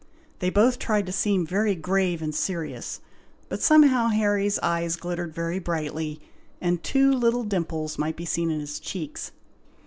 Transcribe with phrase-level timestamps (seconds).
[0.39, 3.01] They both tried to seem very grave and serious,
[3.49, 6.19] but somehow Harry's eyes glittered very brightly,
[6.59, 9.31] and two little dimples might be seen in his cheeks.